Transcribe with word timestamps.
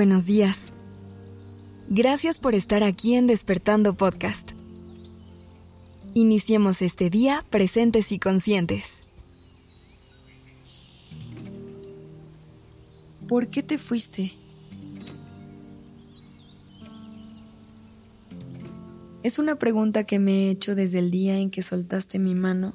buenos 0.00 0.24
días. 0.24 0.72
Gracias 1.90 2.38
por 2.38 2.54
estar 2.54 2.82
aquí 2.82 3.16
en 3.16 3.26
Despertando 3.26 3.98
Podcast. 3.98 4.52
Iniciemos 6.14 6.80
este 6.80 7.10
día 7.10 7.44
presentes 7.50 8.10
y 8.10 8.18
conscientes. 8.18 9.02
¿Por 13.28 13.48
qué 13.48 13.62
te 13.62 13.76
fuiste? 13.76 14.32
Es 19.22 19.38
una 19.38 19.56
pregunta 19.56 20.04
que 20.04 20.18
me 20.18 20.46
he 20.46 20.50
hecho 20.50 20.74
desde 20.74 20.98
el 20.98 21.10
día 21.10 21.36
en 21.36 21.50
que 21.50 21.62
soltaste 21.62 22.18
mi 22.18 22.34
mano 22.34 22.74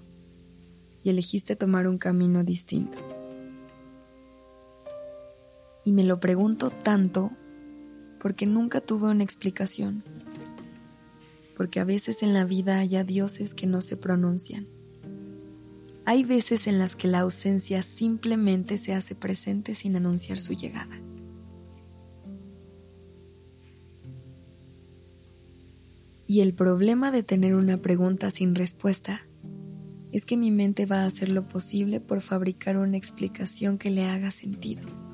y 1.02 1.10
elegiste 1.10 1.56
tomar 1.56 1.88
un 1.88 1.98
camino 1.98 2.44
distinto. 2.44 3.15
Y 5.86 5.92
me 5.92 6.04
lo 6.04 6.20
pregunto 6.20 6.72
tanto 6.72 7.32
porque 8.20 8.48
nunca 8.48 8.82
tuve 8.82 9.12
una 9.12 9.24
explicación. 9.24 10.04
Porque 11.56 11.80
a 11.80 11.84
veces 11.84 12.24
en 12.24 12.34
la 12.34 12.44
vida 12.44 12.80
hay 12.80 13.04
dioses 13.04 13.54
que 13.54 13.68
no 13.68 13.82
se 13.82 13.96
pronuncian. 13.96 14.68
Hay 16.06 16.24
veces 16.24 16.66
en 16.66 16.80
las 16.80 16.96
que 16.96 17.08
la 17.08 17.20
ausencia 17.20 17.84
simplemente 17.84 18.80
se 18.80 18.96
hace 18.96 19.14
presente 19.14 19.76
sin 19.76 19.96
anunciar 19.96 20.40
su 20.40 20.54
llegada. 20.54 21.00
Y 26.26 26.42
el 26.42 26.56
problema 26.56 27.12
de 27.12 27.22
tener 27.22 27.54
una 27.54 27.78
pregunta 27.78 28.32
sin 28.32 28.56
respuesta 28.56 29.22
es 30.12 30.26
que 30.26 30.36
mi 30.36 30.50
mente 30.50 30.88
va 30.88 31.04
a 31.04 31.06
hacer 31.06 31.32
lo 31.32 31.48
posible 31.48 32.00
por 32.00 32.22
fabricar 32.22 32.78
una 32.78 32.98
explicación 32.98 33.78
que 33.78 33.92
le 33.92 34.06
haga 34.06 34.32
sentido 34.32 35.05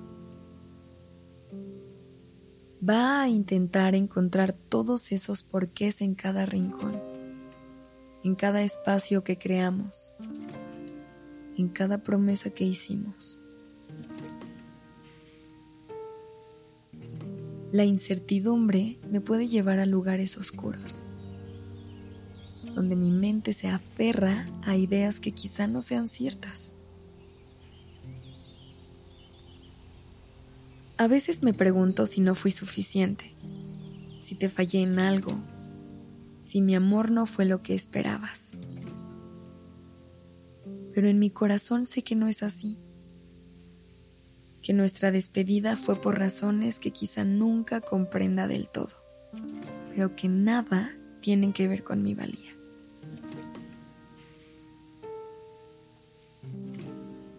va 2.88 3.22
a 3.22 3.30
intentar 3.30 3.94
encontrar 3.94 4.54
todos 4.54 5.12
esos 5.12 5.44
porqués 5.44 6.02
en 6.02 6.16
cada 6.16 6.46
rincón, 6.46 7.00
en 8.24 8.36
cada 8.36 8.64
espacio 8.64 9.24
que 9.24 9.38
creamos, 9.38 10.14
en 11.58 11.70
cada 11.70 12.00
promesa 12.00 12.50
que 12.50 12.64
hicimos. 12.64 13.40
La 17.72 17.86
incertidumbre 17.86 18.98
me 19.10 19.22
puede 19.22 19.48
llevar 19.48 19.80
a 19.80 19.86
lugares 19.86 20.36
oscuros, 20.38 21.04
donde 22.74 22.96
mi 22.96 23.12
mente 23.12 23.54
se 23.54 23.70
aferra 23.70 24.46
a 24.64 24.76
ideas 24.76 25.20
que 25.20 25.32
quizá 25.32 25.68
no 25.68 25.82
sean 25.82 26.08
ciertas. 26.08 26.76
A 31.02 31.08
veces 31.08 31.42
me 31.42 31.52
pregunto 31.52 32.06
si 32.06 32.22
no 32.22 32.36
fui 32.36 32.52
suficiente, 32.52 33.34
si 34.20 34.36
te 34.36 34.52
fallé 34.52 34.84
en 34.84 35.00
algo, 35.00 35.32
si 36.42 36.62
mi 36.62 36.76
amor 36.76 37.10
no 37.10 37.26
fue 37.26 37.46
lo 37.46 37.64
que 37.64 37.74
esperabas. 37.74 38.60
Pero 40.94 41.10
en 41.10 41.18
mi 41.18 41.32
corazón 41.32 41.88
sé 41.88 42.04
que 42.04 42.16
no 42.16 42.28
es 42.28 42.44
así, 42.44 42.78
que 44.62 44.74
nuestra 44.74 45.10
despedida 45.12 45.76
fue 45.76 46.00
por 46.00 46.20
razones 46.20 46.78
que 46.78 46.92
quizá 46.92 47.24
nunca 47.24 47.82
comprenda 47.82 48.48
del 48.48 48.68
todo, 48.68 48.94
pero 49.96 50.16
que 50.16 50.30
nada 50.30 50.96
tienen 51.20 51.52
que 51.52 51.68
ver 51.68 51.84
con 51.84 52.04
mi 52.04 52.14
valía. 52.14 52.51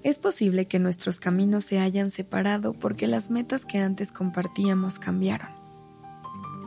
Es 0.03 0.19
posible 0.19 0.67
que 0.67 0.81
nuestros 0.81 1.21
caminos 1.21 1.63
se 1.63 1.79
hayan 1.79 2.11
separado 2.11 2.73
porque 2.73 3.07
las 3.07 3.31
metas 3.31 3.65
que 3.65 3.79
antes 3.79 4.11
compartíamos 4.11 4.99
cambiaron, 4.99 5.51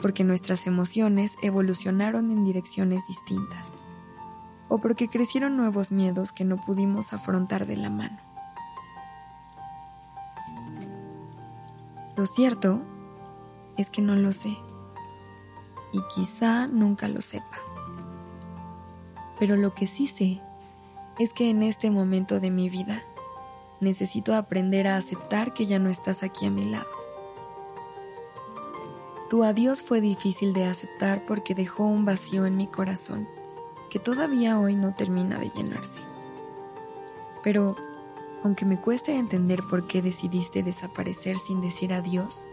porque 0.01 0.23
nuestras 0.23 0.67
emociones 0.67 1.33
evolucionaron 1.41 2.31
en 2.31 2.45
direcciones 2.45 3.05
distintas, 3.09 3.81
o 4.69 4.77
porque 4.77 5.09
crecieron 5.09 5.57
nuevos 5.57 5.91
miedos 5.91 6.31
que 6.31 6.45
no 6.45 6.55
pudimos 6.55 7.11
afrontar 7.11 7.67
de 7.67 7.75
la 7.75 7.89
mano. 7.89 8.17
Lo 12.15 12.25
cierto 12.25 12.81
es 13.75 13.89
que 13.89 14.01
no 14.01 14.15
lo 14.15 14.31
sé, 14.31 14.57
y 15.91 15.99
quizá 16.15 16.67
nunca 16.67 17.09
lo 17.09 17.19
sepa. 17.19 17.57
Pero 19.37 19.57
lo 19.57 19.73
que 19.73 19.87
sí 19.87 20.07
sé 20.07 20.39
es 21.19 21.33
que 21.33 21.49
en 21.49 21.63
este 21.63 21.91
momento 21.91 22.39
de 22.39 22.49
mi 22.49 22.69
vida, 22.69 23.03
necesito 23.85 24.35
aprender 24.35 24.87
a 24.87 24.97
aceptar 24.97 25.53
que 25.53 25.65
ya 25.65 25.79
no 25.79 25.89
estás 25.89 26.23
aquí 26.23 26.45
a 26.45 26.51
mi 26.51 26.65
lado. 26.65 26.87
Tu 29.29 29.43
adiós 29.43 29.81
fue 29.81 30.01
difícil 30.01 30.53
de 30.53 30.65
aceptar 30.65 31.25
porque 31.25 31.55
dejó 31.55 31.85
un 31.85 32.03
vacío 32.03 32.45
en 32.45 32.57
mi 32.57 32.67
corazón 32.67 33.27
que 33.89 33.99
todavía 33.99 34.59
hoy 34.59 34.75
no 34.75 34.93
termina 34.93 35.39
de 35.39 35.49
llenarse. 35.55 36.01
Pero, 37.43 37.75
aunque 38.43 38.65
me 38.65 38.81
cueste 38.81 39.15
entender 39.15 39.63
por 39.63 39.87
qué 39.87 40.01
decidiste 40.01 40.63
desaparecer 40.63 41.37
sin 41.37 41.61
decir 41.61 41.93
adiós, 41.93 42.47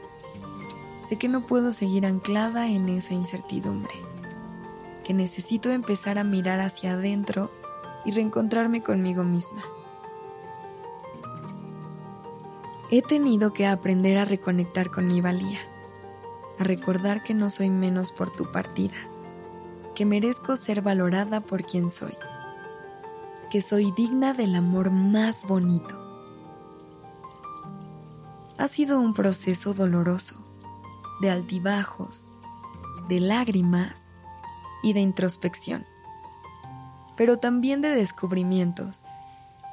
sé 1.03 1.17
que 1.17 1.29
no 1.29 1.41
puedo 1.41 1.73
seguir 1.73 2.07
anclada 2.07 2.69
en 2.69 2.89
esa 2.89 3.15
incertidumbre, 3.15 3.95
que 5.03 5.15
necesito 5.15 5.71
empezar 5.71 6.19
a 6.19 6.25
mirar 6.25 6.61
hacia 6.61 6.93
adentro 6.93 7.51
y 8.05 8.13
reencontrarme 8.13 8.83
conmigo 8.83 9.25
misma. 9.25 9.63
He 12.95 13.01
tenido 13.01 13.55
que 13.55 13.67
aprender 13.67 14.19
a 14.19 14.27
reconectar 14.27 14.91
con 14.91 15.07
mi 15.07 15.23
valía, 15.23 15.61
a 16.59 16.63
recordar 16.63 17.23
que 17.23 17.33
no 17.33 17.49
soy 17.49 17.71
menos 17.71 18.13
por 18.13 18.31
tu 18.31 18.53
partida, 18.53 18.93
que 19.95 20.05
merezco 20.05 20.57
ser 20.57 20.83
valorada 20.83 21.41
por 21.41 21.65
quien 21.65 21.89
soy, 21.89 22.13
que 23.51 23.63
soy 23.63 23.93
digna 23.93 24.35
del 24.35 24.55
amor 24.55 24.91
más 24.91 25.47
bonito. 25.47 25.99
Ha 28.59 28.69
sido 28.69 29.01
un 29.01 29.15
proceso 29.15 29.73
doloroso, 29.73 30.37
de 31.23 31.31
altibajos, 31.31 32.35
de 33.09 33.21
lágrimas 33.21 34.13
y 34.83 34.93
de 34.93 35.01
introspección, 35.01 35.87
pero 37.17 37.39
también 37.39 37.81
de 37.81 37.89
descubrimientos, 37.89 39.07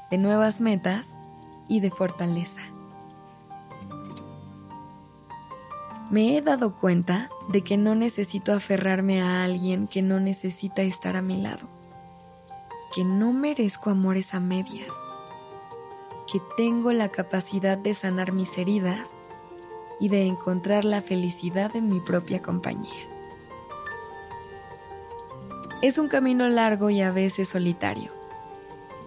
de 0.09 0.17
nuevas 0.17 0.61
metas 0.61 1.19
y 1.67 1.81
de 1.81 1.91
fortaleza. 1.91 2.61
Me 6.09 6.35
he 6.35 6.41
dado 6.41 6.75
cuenta 6.75 7.29
de 7.49 7.61
que 7.61 7.77
no 7.77 7.93
necesito 7.93 8.53
aferrarme 8.53 9.21
a 9.21 9.43
alguien 9.43 9.87
que 9.87 10.01
no 10.01 10.19
necesita 10.19 10.81
estar 10.81 11.15
a 11.15 11.21
mi 11.21 11.41
lado, 11.41 11.67
que 12.93 13.03
no 13.03 13.31
merezco 13.31 13.91
amores 13.91 14.33
a 14.33 14.39
medias, 14.39 14.95
que 16.31 16.41
tengo 16.57 16.91
la 16.93 17.09
capacidad 17.09 17.77
de 17.77 17.93
sanar 17.93 18.31
mis 18.31 18.57
heridas 18.57 19.21
y 19.99 20.09
de 20.09 20.25
encontrar 20.25 20.83
la 20.83 21.01
felicidad 21.01 21.75
en 21.75 21.89
mi 21.89 21.99
propia 21.99 22.41
compañía. 22.41 23.05
Es 25.81 25.97
un 25.97 26.07
camino 26.07 26.47
largo 26.49 26.89
y 26.89 27.01
a 27.01 27.11
veces 27.11 27.49
solitario, 27.49 28.11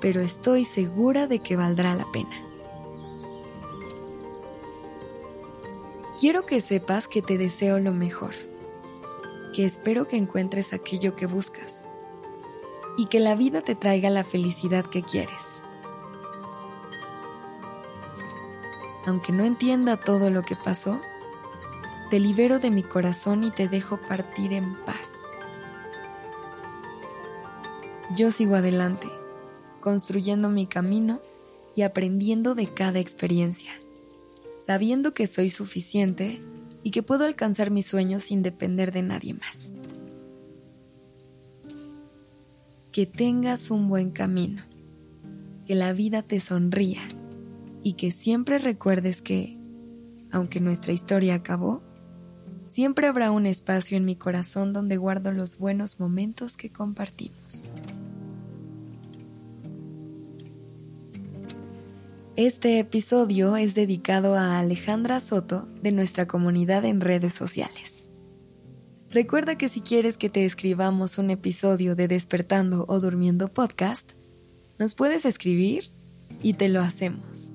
pero 0.01 0.21
estoy 0.21 0.65
segura 0.65 1.27
de 1.27 1.41
que 1.41 1.57
valdrá 1.57 1.95
la 1.95 2.11
pena. 2.13 2.52
Quiero 6.23 6.47
que 6.47 6.61
sepas 6.61 7.09
que 7.09 7.21
te 7.21 7.37
deseo 7.37 7.81
lo 7.81 7.93
mejor, 7.93 8.31
que 9.53 9.65
espero 9.65 10.07
que 10.07 10.17
encuentres 10.17 10.73
aquello 10.73 11.17
que 11.17 11.27
buscas 11.27 11.85
y 12.97 13.07
que 13.07 13.19
la 13.19 13.35
vida 13.35 13.61
te 13.63 13.75
traiga 13.75 14.09
la 14.09 14.23
felicidad 14.23 14.85
que 14.85 15.03
quieres. 15.03 15.65
Aunque 19.05 19.33
no 19.33 19.45
entienda 19.45 19.97
todo 19.97 20.31
lo 20.31 20.43
que 20.45 20.55
pasó, 20.55 21.01
te 22.09 22.21
libero 22.21 22.61
de 22.61 22.71
mi 22.71 22.85
corazón 22.85 23.43
y 23.43 23.51
te 23.51 23.67
dejo 23.67 23.97
partir 23.97 24.53
en 24.53 24.77
paz. 24.85 25.11
Yo 28.15 28.31
sigo 28.31 28.55
adelante, 28.55 29.09
construyendo 29.81 30.51
mi 30.51 30.69
camino 30.69 31.21
y 31.75 31.83
aprendiendo 31.83 32.55
de 32.55 32.69
cada 32.69 33.01
experiencia 33.01 33.82
sabiendo 34.57 35.15
que 35.15 35.27
soy 35.27 35.51
suficiente 35.51 36.41
y 36.83 36.91
que 36.91 37.03
puedo 37.03 37.25
alcanzar 37.25 37.71
mis 37.71 37.87
sueños 37.87 38.25
sin 38.25 38.43
depender 38.43 38.93
de 38.93 39.03
nadie 39.03 39.35
más. 39.35 39.75
Que 42.91 43.07
tengas 43.07 43.71
un 43.71 43.89
buen 43.89 44.11
camino, 44.11 44.63
que 45.67 45.75
la 45.75 45.93
vida 45.93 46.23
te 46.23 46.41
sonría 46.41 47.01
y 47.83 47.95
que 47.95 48.11
siempre 48.11 48.59
recuerdes 48.59 49.23
que, 49.23 49.57
aunque 50.31 50.61
nuestra 50.61 50.93
historia 50.93 51.35
acabó, 51.35 51.83
siempre 52.65 53.07
habrá 53.07 53.31
un 53.31 53.47
espacio 53.47 53.97
en 53.97 54.05
mi 54.05 54.17
corazón 54.17 54.73
donde 54.73 54.97
guardo 54.97 55.33
los 55.33 55.59
buenos 55.59 56.01
momentos 56.01 56.57
que 56.57 56.71
compartimos. 56.71 57.73
Este 62.37 62.79
episodio 62.79 63.57
es 63.59 63.75
dedicado 63.75 64.37
a 64.37 64.59
Alejandra 64.59 65.21
Soto 65.21 65.69
de 65.83 65.93
nuestra 65.93 66.27
comunidad 66.27 66.87
en 66.87 67.03
redes 67.03 67.35
sociales. 67.35 68.09
Recuerda 69.11 69.59
que 69.59 69.69
si 69.69 69.83
quieres 69.83 70.17
que 70.17 70.31
te 70.31 70.47
escribamos 70.47 71.19
un 71.19 71.29
episodio 71.29 71.95
de 71.95 72.09
Despertando 72.09 72.87
o 72.89 73.01
Durmiendo 73.01 73.53
Podcast, 73.53 74.13
nos 74.79 74.95
puedes 74.95 75.27
escribir 75.27 75.91
y 76.41 76.55
te 76.55 76.71
lo 76.71 76.81
hacemos. 76.81 77.53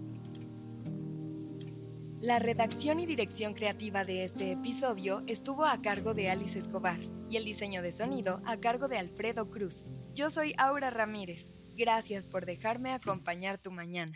La 2.22 2.38
redacción 2.38 3.00
y 3.00 3.08
dirección 3.08 3.56
creativa 3.56 4.06
de 4.06 4.26
este 4.26 4.52
episodio 4.52 5.24
estuvo 5.26 5.66
a 5.66 5.82
cargo 5.82 6.14
de 6.14 6.30
Alice 6.30 6.60
Escobar 6.60 7.00
y 7.32 7.38
el 7.38 7.46
diseño 7.46 7.82
de 7.82 7.92
sonido 7.92 8.44
a 8.46 8.58
cargo 8.58 8.88
de 8.88 9.00
Alfredo 9.00 9.50
Cruz. 9.50 9.90
Yo 10.14 10.30
soy 10.30 10.54
Aura 10.60 10.92
Ramírez. 10.92 11.56
Gracias 11.76 12.28
por 12.28 12.46
dejarme 12.46 12.92
acompañar 12.92 13.58
tu 13.58 13.72
mañana. 13.72 14.16